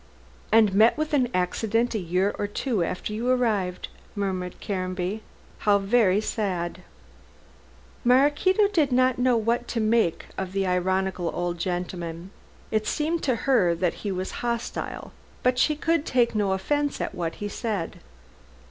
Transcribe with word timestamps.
"And 0.51 0.73
met 0.73 0.97
with 0.97 1.13
an 1.13 1.29
accident 1.31 1.93
a 1.93 1.99
year 1.99 2.33
or 2.39 2.47
two 2.47 2.83
after 2.83 3.13
you 3.13 3.29
arrived," 3.29 3.87
murmured 4.15 4.55
Caranby; 4.59 5.21
"how 5.59 5.77
very 5.77 6.19
sad." 6.19 6.81
Maraquito 8.03 8.67
did 8.67 8.91
not 8.91 9.19
know 9.19 9.37
what 9.37 9.67
to 9.67 9.79
make 9.79 10.25
of 10.39 10.53
the 10.53 10.65
ironical 10.65 11.29
old 11.35 11.59
gentleman. 11.59 12.31
It 12.71 12.87
seemed 12.87 13.21
to 13.21 13.35
her 13.45 13.75
that 13.75 13.93
he 14.01 14.11
was 14.11 14.31
hostile, 14.41 15.13
but 15.43 15.59
she 15.59 15.75
could 15.75 16.03
take 16.03 16.33
no 16.33 16.53
offence 16.53 16.99
at 16.99 17.13
what 17.13 17.35
he 17.35 17.47
said. 17.47 17.99